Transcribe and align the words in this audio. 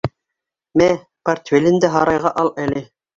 Мә, 0.81 0.87
портфелен 1.29 1.77
дә 1.83 1.91
һарайға 1.97 2.33
ал 2.45 2.51
әле. 2.65 2.83